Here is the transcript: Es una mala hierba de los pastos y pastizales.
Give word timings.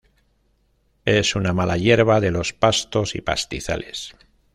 Es 1.05 1.35
una 1.35 1.53
mala 1.53 1.77
hierba 1.77 2.19
de 2.21 2.31
los 2.31 2.53
pastos 2.53 3.13
y 3.13 3.21
pastizales. 3.21 4.15